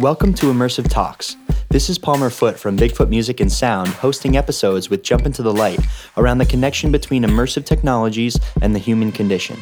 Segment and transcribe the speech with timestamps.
[0.00, 1.36] Welcome to Immersive Talks.
[1.68, 5.52] This is Palmer Foot from Bigfoot Music and Sound hosting episodes with Jump Into the
[5.52, 5.78] Light
[6.16, 9.58] around the connection between immersive technologies and the human condition.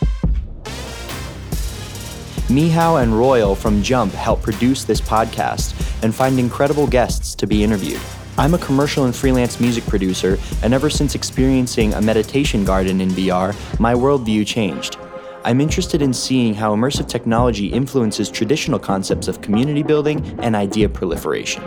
[2.47, 5.75] Mihao and Royal from Jump help produce this podcast
[6.05, 8.01] and find incredible guests to be interviewed.
[8.37, 13.09] I'm a commercial and freelance music producer, and ever since experiencing a meditation garden in
[13.09, 14.99] VR, my worldview changed.
[15.49, 20.91] I'm interested in seeing how immersive technology influences traditional concepts of community building and idea
[20.91, 21.65] proliferation.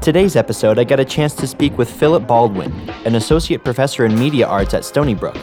[0.00, 2.72] Today's episode, I got a chance to speak with Philip Baldwin,
[3.04, 5.36] an associate professor in media arts at Stony Brook.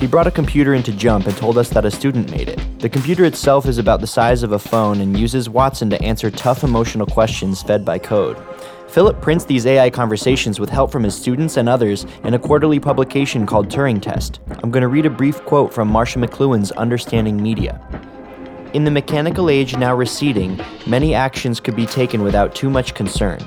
[0.00, 2.80] He brought a computer into Jump and told us that a student made it.
[2.80, 6.28] The computer itself is about the size of a phone and uses Watson to answer
[6.28, 8.36] tough emotional questions fed by code.
[8.92, 12.78] Philip prints these AI conversations with help from his students and others in a quarterly
[12.78, 14.40] publication called Turing Test.
[14.62, 17.80] I'm going to read a brief quote from Marshall McLuhan's Understanding Media.
[18.74, 23.38] In the mechanical age now receding, many actions could be taken without too much concern.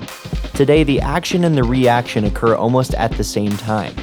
[0.55, 3.93] Today, the action and the reaction occur almost at the same time.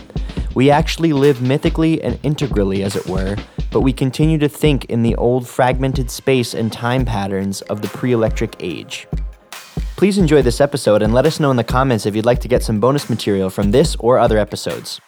[0.55, 3.37] We actually live mythically and integrally, as it were,
[3.73, 7.89] but we continue to think in the old fragmented space and time patterns of the
[7.89, 9.09] pre electric age.
[10.03, 12.48] Please enjoy this episode and let us know in the comments if you'd like to
[12.48, 15.00] get some bonus material from this or other episodes.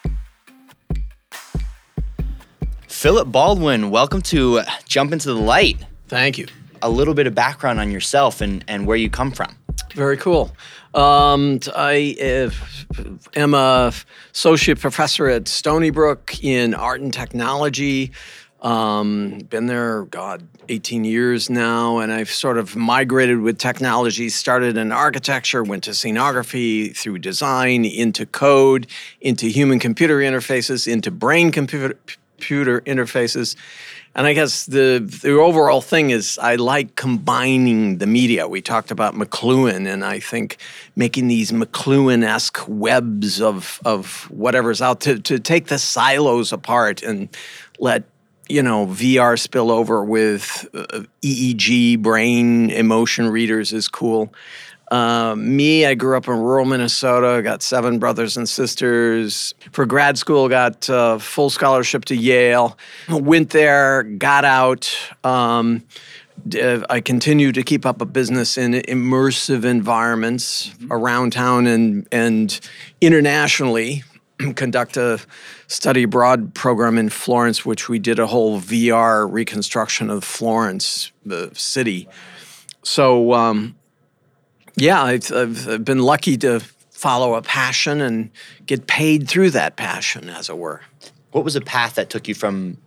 [2.86, 5.84] Philip Baldwin, welcome to Jump Into the Light.
[6.06, 6.46] Thank you.
[6.80, 9.56] A little bit of background on yourself and, and where you come from.
[9.94, 10.52] Very cool.
[10.94, 13.02] Um, I uh,
[13.34, 13.92] am a
[14.32, 18.12] associate professor at Stony Brook in art and technology.
[18.64, 24.30] Um, been there, God, 18 years now, and I've sort of migrated with technology.
[24.30, 28.86] Started in architecture, went to scenography, through design, into code,
[29.20, 31.98] into human computer interfaces, into brain computer
[32.38, 33.54] interfaces.
[34.14, 38.48] And I guess the the overall thing is I like combining the media.
[38.48, 40.56] We talked about McLuhan, and I think
[40.96, 47.28] making these McLuhan-esque webs of of whatever's out to to take the silos apart and
[47.78, 48.04] let
[48.48, 54.32] you know VR spill over with uh, EEG brain emotion readers is cool.
[54.90, 57.42] Uh, me, I grew up in rural Minnesota.
[57.42, 59.54] Got seven brothers and sisters.
[59.72, 62.78] For grad school, got uh, full scholarship to Yale.
[63.08, 64.94] Went there, got out.
[65.24, 65.82] Um,
[66.90, 70.92] I continue to keep up a business in immersive environments mm-hmm.
[70.92, 72.60] around town and and
[73.00, 74.04] internationally.
[74.56, 75.20] Conduct a
[75.66, 81.50] study abroad program in Florence, which we did a whole VR reconstruction of Florence, the
[81.54, 82.08] city.
[82.82, 83.76] So um,
[84.76, 88.30] yeah, I've, I've been lucky to follow a passion and
[88.66, 90.80] get paid through that passion, as it were.
[91.32, 92.78] What was a path that took you from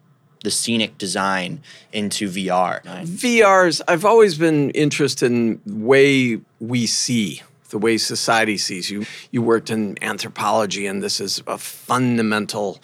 [0.44, 1.62] the scenic design
[1.94, 2.82] into VR?
[2.84, 9.06] VR's, I've always been interested in the way we see, the way society sees you.
[9.32, 12.80] You worked in anthropology, and this is a fundamental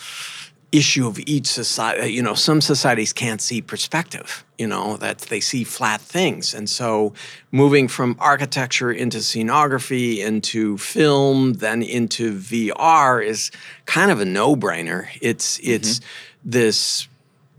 [0.73, 2.11] issue of each society.
[2.11, 6.53] You know, some societies can't see perspective, you know, that they see flat things.
[6.53, 7.13] And so
[7.51, 13.51] moving from architecture into scenography, into film, then into VR is
[13.85, 15.07] kind of a no-brainer.
[15.21, 16.49] It's it's mm-hmm.
[16.49, 17.07] this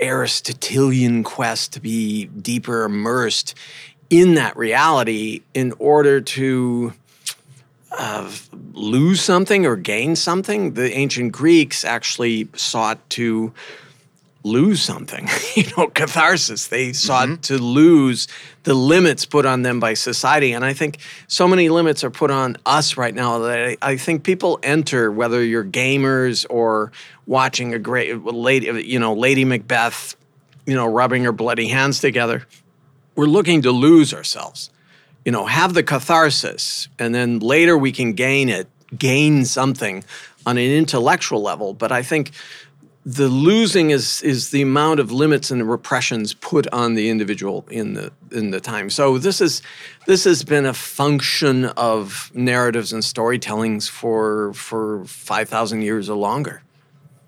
[0.00, 3.54] Aristotelian quest to be deeper immersed
[4.10, 6.92] in that reality in order to
[7.98, 8.30] uh,
[8.72, 10.74] lose something or gain something.
[10.74, 13.52] The ancient Greeks actually sought to
[14.42, 16.68] lose something, you know, catharsis.
[16.68, 17.40] They sought mm-hmm.
[17.42, 18.28] to lose
[18.64, 20.52] the limits put on them by society.
[20.52, 23.96] And I think so many limits are put on us right now that I, I
[23.96, 26.92] think people enter, whether you're gamers or
[27.26, 30.16] watching a great lady, you know, Lady Macbeth,
[30.66, 32.46] you know, rubbing her bloody hands together.
[33.16, 34.70] We're looking to lose ourselves
[35.24, 40.04] you know, have the catharsis, and then later we can gain it, gain something
[40.46, 41.72] on an intellectual level.
[41.72, 42.32] But I think
[43.06, 47.94] the losing is is the amount of limits and repressions put on the individual in
[47.94, 48.88] the in the time.
[48.88, 49.60] So this is
[50.06, 56.16] this has been a function of narratives and storytellings for for five thousand years or
[56.16, 56.62] longer.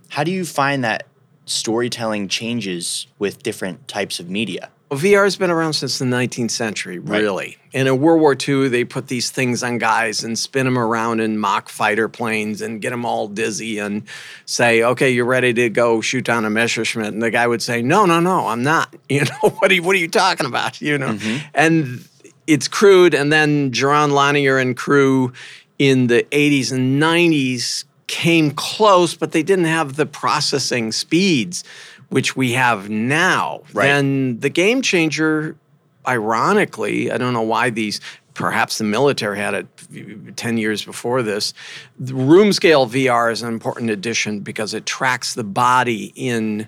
[0.09, 1.07] How do you find that
[1.45, 4.71] storytelling changes with different types of media?
[4.89, 7.45] Well, VR has been around since the 19th century, really.
[7.45, 7.59] Right.
[7.75, 11.19] And in World War II, they put these things on guys and spin them around
[11.21, 14.05] in mock fighter planes and get them all dizzy and
[14.45, 17.13] say, okay, you're ready to go shoot down a Messerschmitt.
[17.13, 18.95] And the guy would say, no, no, no, I'm not.
[19.09, 20.81] You know, what are you, what are you talking about?
[20.87, 21.47] You know, mm-hmm.
[21.55, 22.07] and
[22.47, 23.15] it's crude.
[23.15, 25.33] And then Jaron Lanier and crew
[25.79, 31.65] in the 80s and 90s came close, but they didn't have the processing speeds
[32.09, 33.87] which we have now, right.
[33.87, 35.57] then the game changer
[36.07, 38.01] ironically, I don't know why these
[38.35, 41.55] perhaps the military had it 10 years before this.
[41.99, 46.67] The room scale VR is an important addition because it tracks the body in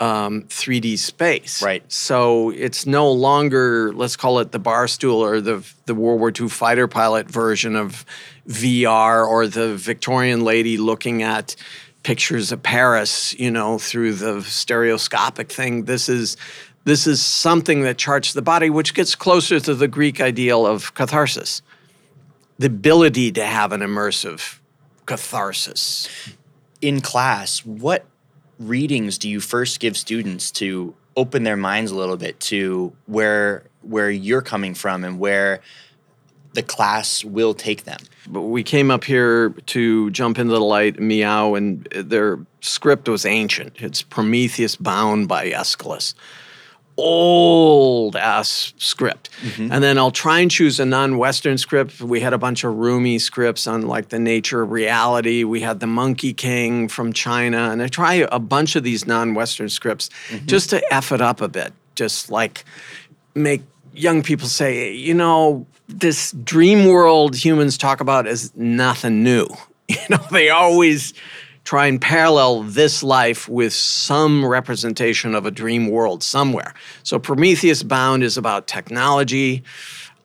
[0.00, 1.62] um, 3D space.
[1.62, 1.90] Right.
[1.90, 6.32] So it's no longer, let's call it the bar stool or the, the World War
[6.38, 8.04] II fighter pilot version of
[8.48, 11.54] VR or the Victorian lady looking at
[12.06, 15.86] pictures of Paris, you know, through the stereoscopic thing.
[15.86, 16.36] This is
[16.84, 20.94] this is something that charts the body, which gets closer to the Greek ideal of
[20.94, 21.62] catharsis
[22.58, 24.60] the ability to have an immersive
[25.04, 26.08] catharsis.
[26.80, 28.06] In class, what
[28.58, 33.64] readings do you first give students to open their minds a little bit to where
[33.82, 35.60] where you're coming from and where
[36.56, 38.00] the class will take them?
[38.26, 43.24] But we came up here to jump into the light, meow, and their script was
[43.24, 43.74] ancient.
[43.76, 46.14] It's Prometheus Bound by Aeschylus
[46.96, 49.30] old ass script.
[49.42, 49.72] Mm-hmm.
[49.72, 52.00] And then I'll try and choose a non Western script.
[52.00, 55.44] We had a bunch of Rumi scripts on like the nature of reality.
[55.44, 57.70] We had the Monkey King from China.
[57.70, 60.46] And I try a bunch of these non Western scripts mm-hmm.
[60.46, 62.64] just to F it up a bit, just like
[63.34, 63.62] make
[63.92, 69.46] young people say, you know, this dream world humans talk about is nothing new.
[69.88, 71.14] You know, they always
[71.62, 76.74] try and parallel this life with some representation of a dream world somewhere.
[77.04, 79.62] So Prometheus Bound is about technology.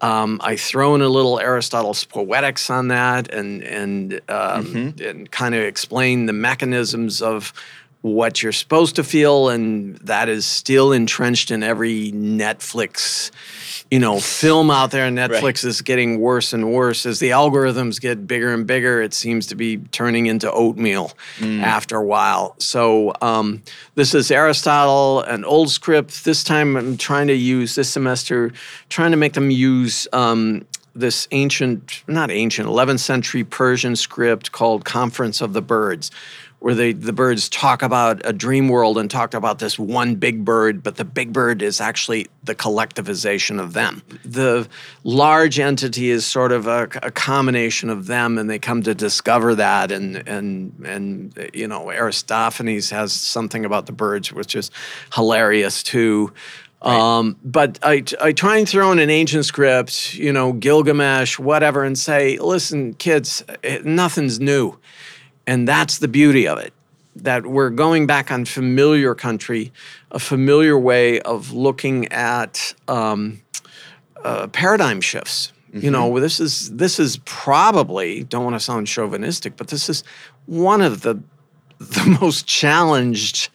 [0.02, 5.04] Um, I throw in a little Aristotle's poetics on that and and um, mm-hmm.
[5.04, 7.54] and kind of explain the mechanisms of
[8.02, 13.30] what you're supposed to feel, and that is still entrenched in every Netflix
[13.92, 15.06] you know, film out there.
[15.06, 15.64] On Netflix right.
[15.66, 19.02] is getting worse and worse as the algorithms get bigger and bigger.
[19.02, 21.62] It seems to be turning into oatmeal mm.
[21.62, 22.56] after a while.
[22.60, 23.62] So um,
[23.96, 26.24] this is Aristotle and old script.
[26.24, 28.54] This time I'm trying to use this semester,
[28.88, 30.08] trying to make them use.
[30.14, 36.12] Um, this ancient, not ancient, 11th century Persian script called Conference of the Birds,
[36.62, 40.46] where they, the birds talk about a dream world and talked about this one big
[40.46, 44.04] bird, but the big bird is actually the collectivization of them.
[44.24, 44.70] The
[45.04, 49.56] large entity is sort of a, a combination of them, and they come to discover
[49.56, 49.92] that.
[49.92, 54.70] And and and you know, Aristophanes has something about the birds which is
[55.16, 56.32] hilarious too.
[56.86, 56.96] Right.
[56.96, 61.84] Um, but I, I try and throw in an ancient script, you know, Gilgamesh, whatever,
[61.84, 64.78] and say, listen, kids, eh, nothing's new.
[65.48, 66.74] And that's the beauty of it
[67.16, 69.72] that we're going back on familiar country,
[70.12, 73.42] a familiar way of looking at um,
[74.24, 75.52] uh, paradigm shifts.
[75.70, 75.86] Mm-hmm.
[75.86, 76.22] You know, mm-hmm.
[76.22, 80.04] this is this is probably don't want to sound chauvinistic, but this is
[80.46, 81.22] one of the
[81.80, 83.50] the most challenged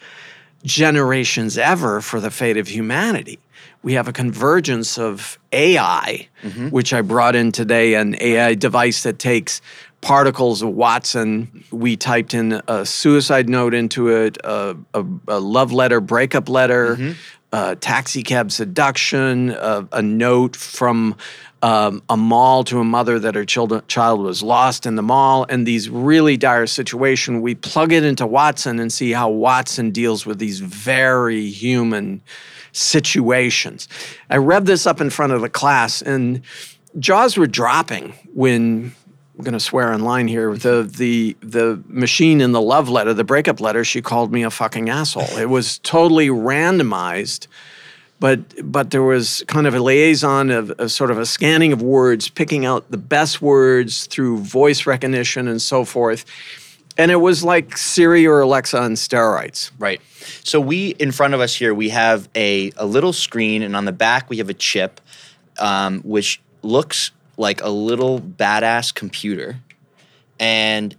[0.65, 3.39] generations ever for the fate of humanity.
[3.83, 6.71] We have a convergence of AI, mm-hmm.
[6.71, 9.61] which I brought in today, an AI device that takes
[10.01, 11.65] particles of Watson.
[11.71, 16.97] We typed in a suicide note into it, a, a, a love letter, breakup letter,
[16.97, 17.79] mm-hmm.
[17.81, 21.17] taxi cab seduction, a, a note from
[21.63, 25.47] um, a mall to a mother that her child, child was lost in the mall,
[25.49, 27.41] and these really dire situation.
[27.41, 32.23] We plug it into Watson and see how Watson deals with these very human
[32.73, 33.89] situations.
[34.29, 36.43] I read this up in front of the class, and
[36.99, 38.95] jaws were dropping when
[39.37, 40.57] I'm going to swear online here.
[40.57, 44.51] The the the machine in the love letter, the breakup letter, she called me a
[44.51, 45.39] fucking asshole.
[45.39, 47.47] It was totally randomized,
[48.19, 51.83] but but there was kind of a liaison of, of sort of a scanning of
[51.83, 56.25] words, picking out the best words through voice recognition and so forth.
[56.97, 59.71] And it was like Siri or Alexa on steroids.
[59.79, 60.01] Right.
[60.45, 63.85] So we in front of us here we have a a little screen, and on
[63.85, 64.99] the back we have a chip,
[65.59, 69.57] um, which looks like a little badass computer
[70.39, 70.95] and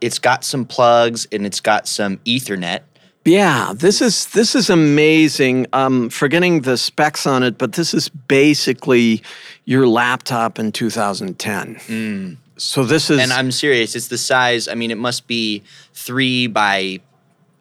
[0.00, 2.80] it's got some plugs and it's got some ethernet.
[3.24, 5.66] Yeah this is this is amazing.
[5.72, 9.22] Um forgetting the specs on it but this is basically
[9.64, 12.36] your laptop in 2010 mm.
[12.56, 15.62] so this is and i'm serious it's the size i mean it must be
[15.92, 17.00] three by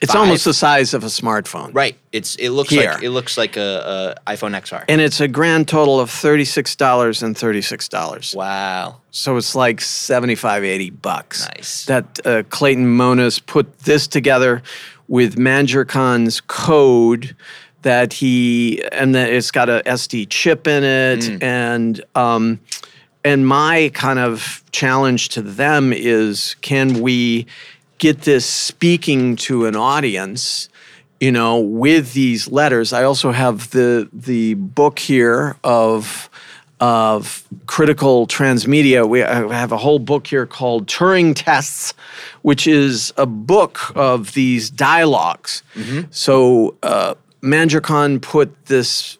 [0.01, 0.21] it's Five.
[0.21, 1.73] almost the size of a smartphone.
[1.73, 1.97] Right.
[2.11, 2.93] It's it looks Here.
[2.93, 4.83] like it looks like a, a, iPhone XR.
[4.89, 8.33] And it's a grand total of thirty-six dollars and thirty-six dollars.
[8.35, 9.01] Wow.
[9.11, 11.47] So it's like 75, 80 bucks.
[11.55, 11.85] Nice.
[11.85, 14.61] That uh, Clayton Monas put this together
[15.07, 15.87] with Manjur
[16.47, 17.35] code
[17.83, 21.43] that he and that it's got a SD chip in it mm.
[21.43, 22.59] and um,
[23.23, 27.45] and my kind of challenge to them is can we
[27.97, 30.69] get this speaking to an audience
[31.19, 32.93] you know, with these letters.
[32.93, 36.29] I also have the the book here of
[36.81, 39.07] of critical transmedia.
[39.07, 41.93] We have a whole book here called Turing Tests,
[42.41, 45.63] which is a book of these dialogs
[46.11, 47.15] So uh,
[48.19, 49.17] put this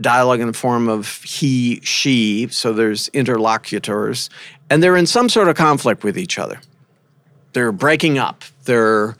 [0.00, 2.46] dialogue in the form of he, she.
[2.50, 4.30] So there's interlocutors,
[4.70, 6.60] and they're in some sort of conflict with each other.
[7.52, 8.44] They're breaking up.
[8.64, 9.16] They're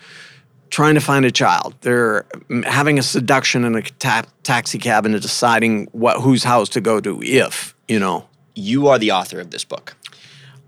[0.71, 1.75] trying to find a child.
[1.83, 2.25] They're
[2.65, 7.01] having a seduction in a ta- taxi cab and deciding what whose house to go
[7.01, 8.27] to if you know.
[8.55, 9.97] You are the author of this book.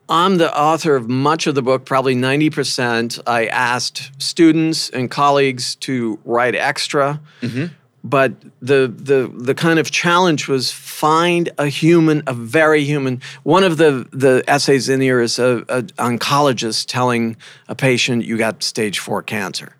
[0.09, 3.21] I'm the author of much of the book, probably 90%.
[3.27, 7.21] I asked students and colleagues to write extra.
[7.41, 7.67] Mm-hmm.
[8.07, 13.23] But the, the, the kind of challenge was find a human, a very human.
[13.45, 18.37] One of the, the essays in here is a, a oncologist telling a patient you
[18.37, 19.75] got stage four cancer.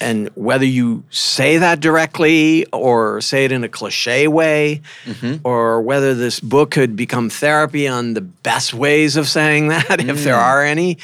[0.00, 5.46] And whether you say that directly or say it in a cliche way, mm-hmm.
[5.46, 10.24] or whether this book could become therapy on the best ways of saying that, if
[10.24, 10.42] there mm.
[10.42, 10.98] are any,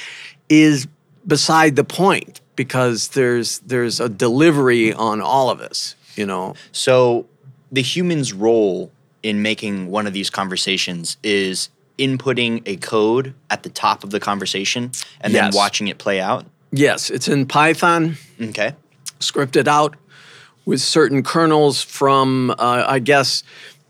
[0.48, 0.88] is
[1.26, 6.54] beside the point because there's there's a delivery on all of this, you know.
[6.70, 7.26] So,
[7.72, 13.68] the human's role in making one of these conversations is inputting a code at the
[13.70, 15.52] top of the conversation and Yes.
[15.52, 16.44] then watching it play out.
[16.72, 18.16] Yes, it's in Python.
[18.40, 18.74] Okay.
[19.18, 19.96] scripted out
[20.64, 23.42] with certain kernels from, uh, I guess,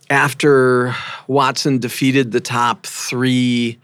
[0.08, 0.92] after
[1.28, 3.78] Watson defeated the top three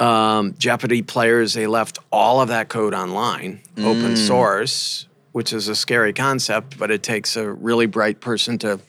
[0.00, 5.05] um, Jeopardy players, they left all of that code online, open source,
[5.36, 8.80] which is a scary concept, but it takes a really bright person to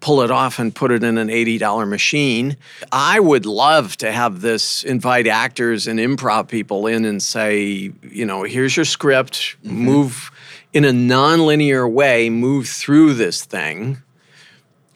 [0.00, 2.56] pull it off and put it in an $80 machine.
[2.90, 8.24] I would love to have this invite actors and improv people in and say, you
[8.24, 10.30] know, here's your script, move
[10.72, 13.98] in a nonlinear way, move through this thing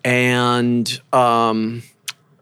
[0.02, 1.82] and um,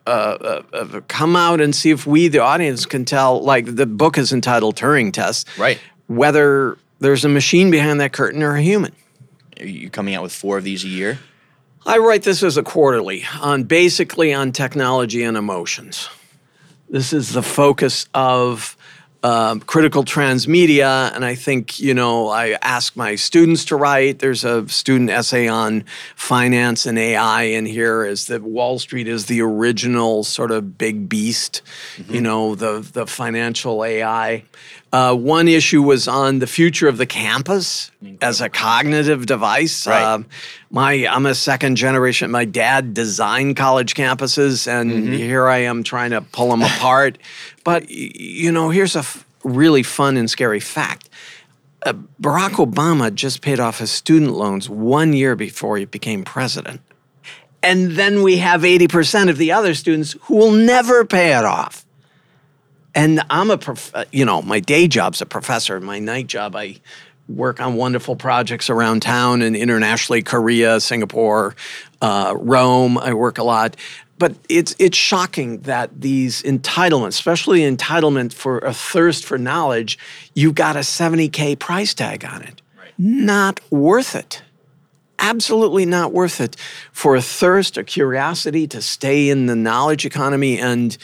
[0.06, 3.42] uh, uh, uh, come out and see if we, the audience, can tell.
[3.42, 5.80] Like the book is entitled Turing Test, Right.
[6.06, 8.92] Whether there's a machine behind that curtain or a human.
[9.60, 11.18] Are you coming out with four of these a year?
[11.86, 16.08] I write this as a quarterly on basically on technology and emotions.
[16.90, 18.76] This is the focus of
[19.22, 24.20] um, critical transmedia, and I think you know I ask my students to write.
[24.20, 28.04] There's a student essay on finance and AI in here.
[28.04, 31.62] Is that Wall Street is the original sort of big beast,
[32.08, 34.44] you know, the the financial AI.
[34.90, 37.90] Uh, one issue was on the future of the campus
[38.22, 39.86] as a cognitive device.
[39.86, 40.02] Right.
[40.02, 40.26] Um,
[40.70, 42.30] my I'm a second generation.
[42.30, 47.18] My dad designed college campuses, and here I am trying to pull them apart.
[47.64, 51.10] But you know, here's a f- really fun and scary fact.
[51.84, 56.80] Uh, Barack Obama just paid off his student loans one year before he became president.
[57.62, 61.84] And then we have 80% of the other students who will never pay it off.
[62.94, 65.78] And I'm a, prof- uh, you know, my day job's a professor.
[65.80, 66.76] My night job, I
[67.28, 71.54] work on wonderful projects around town and internationally, Korea, Singapore,
[72.00, 72.98] uh, Rome.
[72.98, 73.76] I work a lot.
[74.18, 79.96] But it's it's shocking that these entitlements, especially entitlement for a thirst for knowledge,
[80.34, 82.60] you got a 70K price tag on it.
[82.98, 84.42] Not worth it
[85.18, 86.56] absolutely not worth it
[86.92, 90.96] for a thirst, a curiosity to stay in the knowledge economy and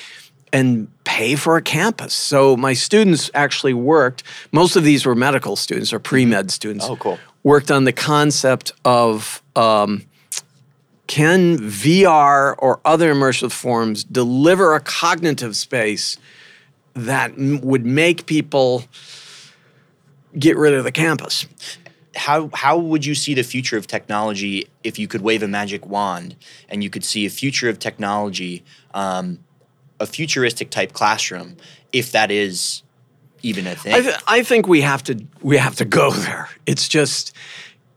[0.54, 2.14] and pay for a campus.
[2.14, 4.22] So my students actually worked.
[4.52, 6.86] Most of these were medical students or pre med students.
[6.88, 7.18] Oh, cool.
[7.42, 10.04] Worked on the concept of um,
[11.08, 16.16] can VR or other immersive forms deliver a cognitive space
[16.94, 18.84] that m- would make people
[20.38, 21.46] get rid of the campus?
[22.14, 25.84] How how would you see the future of technology if you could wave a magic
[25.84, 26.36] wand
[26.68, 28.62] and you could see a future of technology,
[28.94, 29.40] um,
[30.00, 31.56] a futuristic type classroom,
[31.92, 32.82] if that is
[33.42, 33.94] even a thing?
[33.94, 36.48] I, th- I think we have to we have to go there.
[36.66, 37.34] It's just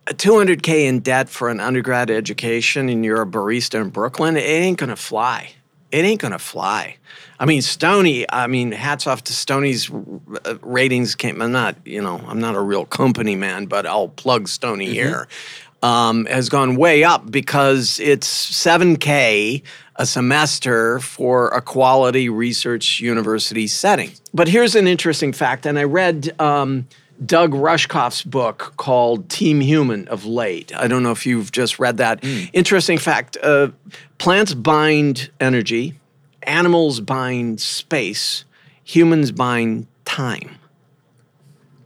[0.08, 4.38] a 200k in debt for an undergrad education, and you're a barista in Brooklyn.
[4.38, 5.54] It ain't gonna fly.
[5.92, 6.98] It ain't gonna fly.
[7.40, 8.26] I mean, Stony.
[8.30, 11.16] I mean, hats off to Stony's uh, ratings.
[11.16, 11.42] Came.
[11.42, 11.76] I'm not.
[11.86, 15.28] You know, I'm not a real company man, but I'll plug Stony here.
[15.84, 19.62] Um, has gone way up because it's 7K
[19.98, 24.12] a semester for a quality research university setting.
[24.34, 26.88] But here's an interesting fact, and I read um,
[27.26, 30.72] Doug Rushkoff's book called Team Human of late.
[30.76, 32.24] I don't know if you've just read that.
[32.54, 33.70] Interesting fact uh,
[34.20, 35.96] plants bind energy,
[36.44, 38.46] animals bind space,
[38.84, 40.58] humans bind time.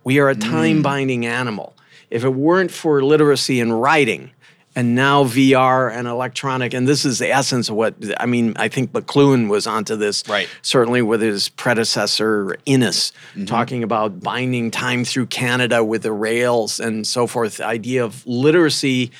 [0.03, 1.75] We are a time binding animal.
[2.09, 4.31] if it weren't for literacy and writing,
[4.75, 8.53] and now VR and electronic, and this is the essence of what I mean.
[8.55, 10.47] I think McLuhan was onto this, Right.
[10.61, 13.45] Certainly with his predecessor Innis, Mm-hmm.
[13.45, 17.57] talking about binding time through Canada with the rails and so forth.
[17.57, 19.11] The idea of literacy.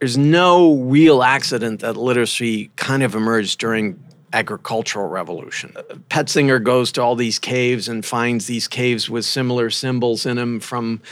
[0.00, 5.74] There's no real accident that literacy kind of emerged during agricultural revolution.
[6.08, 10.60] Petzinger goes to all these caves and finds these caves with similar symbols in them
[10.60, 11.02] from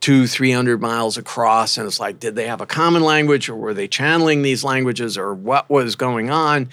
[0.00, 3.56] two, three hundred miles across, and it's like, did they have a common language, or
[3.56, 6.68] were they channeling these languages, or what was going on?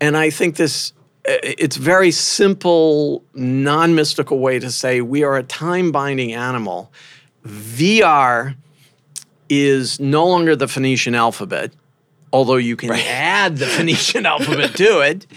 [0.00, 0.92] And I think this.
[1.22, 6.90] It's very simple, non-mystical way to say we are a time-binding animal.
[7.46, 8.56] VR
[9.50, 11.72] is no longer the Phoenician alphabet,
[12.32, 15.26] although you can add the Phoenician alphabet to it.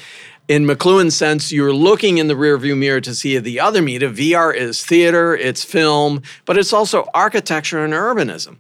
[0.50, 4.10] In McLuhan's sense, you're looking in the rearview mirror to see the other media.
[4.10, 8.58] VR is theater, it's film, but it's also architecture and urbanism.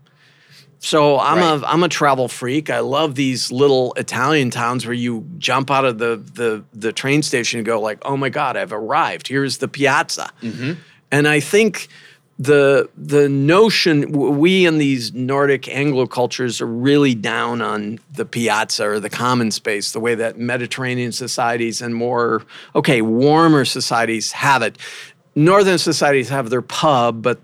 [0.79, 1.61] So I'm Right.
[1.63, 2.69] a I'm a travel freak.
[2.69, 7.21] I love these little Italian towns where you jump out of the the the train
[7.23, 9.27] station and go like, "Oh my god, I've arrived.
[9.29, 10.73] Here's the piazza." Mm-hmm.
[11.11, 11.87] And I think
[12.39, 18.87] the the notion we in these Nordic Anglo cultures are really down on the piazza
[18.87, 22.43] or the common space, the way that Mediterranean societies and more
[22.75, 24.77] okay warmer societies have it.
[25.35, 27.39] Northern societies have their pub, but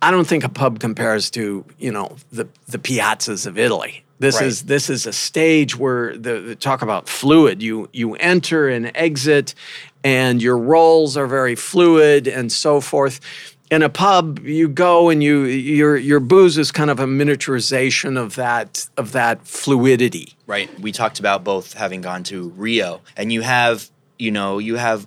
[0.00, 4.04] I don't think a pub compares to you know the the piazzas of Italy.
[4.20, 4.46] This Right.
[4.46, 7.62] is this is a stage where the, the talk about fluid.
[7.62, 9.54] You you enter and exit,
[10.04, 13.20] and your roles are very fluid and so forth.
[13.70, 18.18] In a pub, you go and you your your booze is kind of a miniaturization
[18.18, 20.34] of that of that fluidity.
[20.46, 20.70] Right.
[20.80, 25.06] We talked about both having gone to Rio, and you have, you know, you have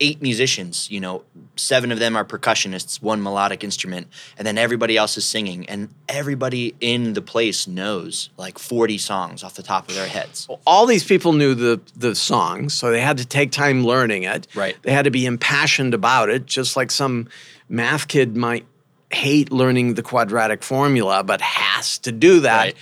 [0.00, 0.90] eight musicians.
[0.90, 1.24] You know,
[1.56, 5.88] seven of them are percussionists, one melodic instrument, and then everybody else is singing, and
[6.06, 10.46] everybody in the place knows like forty songs off the top of their heads.
[10.66, 14.46] all these people knew the the songs, so they had to take time learning it.
[14.54, 14.76] Right.
[14.82, 17.28] They had to be impassioned about it, just like some
[17.68, 18.66] math kid might
[19.10, 22.64] hate learning the quadratic formula, but has to do that.
[22.64, 22.76] Right.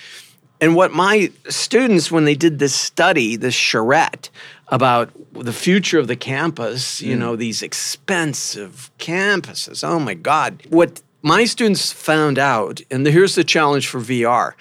[0.61, 4.31] And what my students, when they did this study, this charrette
[4.69, 7.19] about the future of the campus, you mm.
[7.19, 10.63] know, these expensive campuses, oh my God.
[10.71, 14.53] What my students found out, and here's the challenge for VR,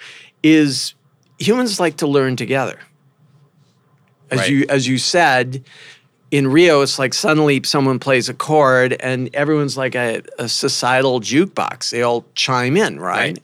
[0.42, 0.94] is
[1.38, 2.80] humans like to learn together.
[4.30, 4.50] As Right.
[4.50, 5.64] you as you said,
[6.32, 11.20] in Rio, it's like suddenly someone plays a chord and everyone's like a, a societal
[11.20, 11.90] jukebox.
[11.90, 13.34] They all chime in, right?
[13.34, 13.42] Right.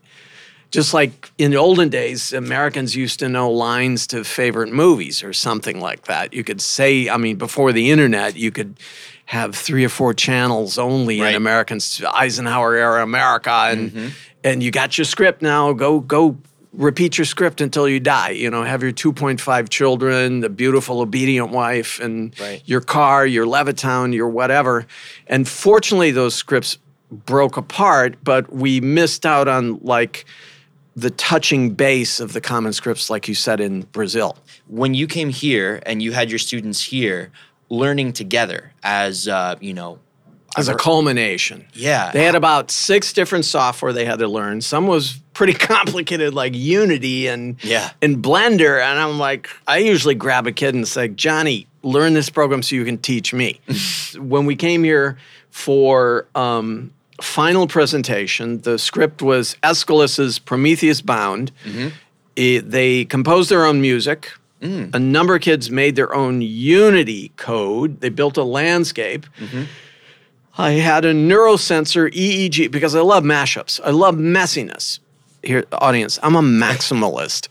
[0.70, 5.34] Just like in the olden days, Americans used to know lines to favorite movies or
[5.34, 6.32] something like that.
[6.32, 8.76] You could say, I mean, before the internet, you could
[9.26, 11.30] have three or four channels only Right.
[11.30, 14.08] in Americans Eisenhower era America, and mm-hmm.
[14.44, 15.74] and you got your script now.
[15.74, 16.38] Go go
[16.78, 18.30] repeat your script until you die.
[18.30, 22.62] You know, have your 2.5 children, the beautiful obedient wife, and Right.
[22.64, 24.86] your car, your Levittown, your whatever.
[25.26, 26.78] And fortunately, those scripts
[27.10, 30.24] broke apart, but we missed out on like
[30.94, 34.36] the touching base of the common scripts, like you said in Brazil.
[34.68, 37.30] when you came here and you had your students here
[37.70, 39.98] learning together as uh, you know
[40.58, 41.64] As a culmination.
[41.72, 42.10] Yeah.
[42.12, 44.60] They had about six different software they had to learn.
[44.60, 47.90] Some was pretty complicated, like Unity and Yeah.
[48.02, 48.80] and Blender.
[48.82, 52.74] And I'm like, I usually grab a kid and say, Johnny, learn this program so
[52.76, 53.60] you can teach me.
[54.18, 55.16] when we came here
[55.50, 61.52] for um, final presentation, the script was Aeschylus's Prometheus Bound.
[61.64, 61.88] Mm-hmm.
[62.36, 64.32] It- they composed their own music.
[64.60, 64.92] Mm.
[64.92, 68.00] A number of kids made their own Unity code.
[68.00, 69.24] They built a landscape.
[69.38, 69.62] Mm-hmm.
[70.58, 73.80] I had a neurosensor EEG because I love mashups.
[73.84, 74.98] I love messiness.
[75.44, 77.46] Here, audience, I'm a maximalist.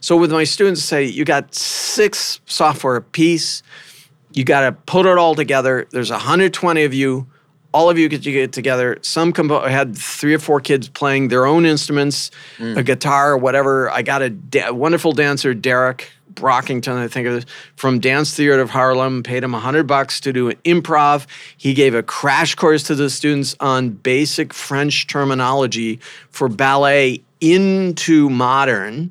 [0.00, 3.62] So with my students, say you got six software a piece,
[4.32, 5.86] you got to put it all together.
[5.90, 7.26] There's 120 of you.
[7.74, 8.98] All of you get to get together.
[9.02, 12.86] Some compo- had three or four kids playing their own instruments, a mm.
[12.86, 13.90] guitar or whatever.
[13.90, 18.60] I got a da- wonderful dancer, Derek Brockington, I think of this, from Dance Theater
[18.60, 19.22] of Harlem.
[19.22, 21.26] Paid him 100 bucks to do an improv.
[21.56, 25.98] He gave a crash course to the students on basic French terminology
[26.30, 29.10] for ballet into modern.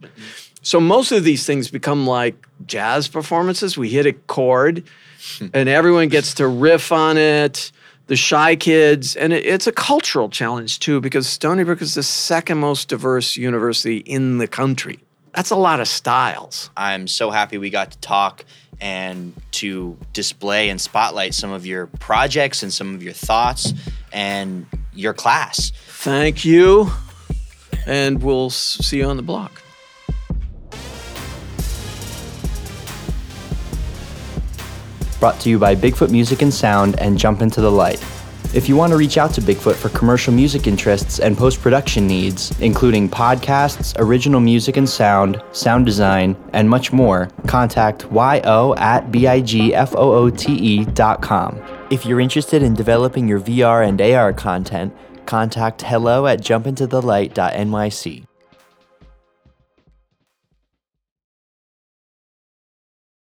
[0.62, 2.36] So most of these things become like
[2.66, 3.78] jazz performances.
[3.78, 4.84] We hit a chord,
[5.38, 5.48] hmm.
[5.54, 7.72] and everyone gets to riff on it.
[8.08, 12.04] The shy kids, and it, it's a cultural challenge too, because Stony Brook is the
[12.04, 15.00] second most diverse university in the country.
[15.36, 16.69] That's a lot of styles.
[16.78, 18.45] I'm so happy we got to talk
[18.80, 23.74] and to display and spotlight some of your projects and some of your thoughts
[24.13, 25.71] and your class.
[25.88, 26.89] Thank you.
[27.86, 29.62] and we'll see you on the block.
[35.19, 38.04] Brought to you by Bigfoot Music and Sound and Jump Into the Light.
[38.56, 42.08] If you want to reach out to Bigfoot for commercial music interests and post production
[42.08, 49.12] needs, including podcasts, original music and sound, sound design, and much more, contact yo at
[49.12, 49.78] bigfoote.com.
[51.91, 58.26] If you're interested in developing your VR and AR content, contact hello at jumpintothelight.nyc.